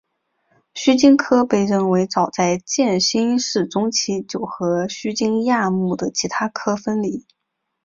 [0.73, 7.27] 须鲸科被认为早在渐新世中期就和须鲸亚目的其他科分离。